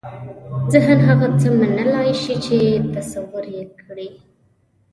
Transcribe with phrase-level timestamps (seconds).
[0.73, 2.57] ذهن هغه څه منلای شي چې
[2.95, 4.09] تصور یې کړي.